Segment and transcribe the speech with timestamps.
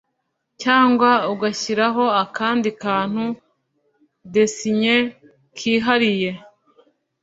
[0.61, 4.83] cyangwa ugashyiraho akandi kantu(design)
[5.57, 6.31] kihariye